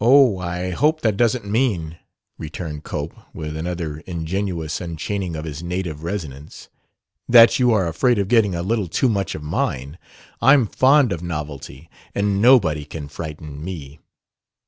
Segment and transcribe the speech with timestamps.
[0.00, 1.98] "Oh, I hope that doesn't mean,"
[2.38, 6.68] returned Cope, with another ingenuous unchaining of his native resonance,
[7.28, 9.96] "that you are afraid of getting a little too much of mine!
[10.42, 14.00] I'm fond of novelty, and nobody can frighten me."